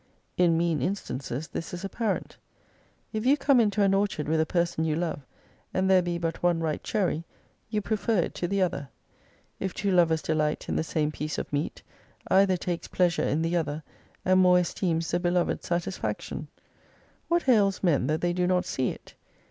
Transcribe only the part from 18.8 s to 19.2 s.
it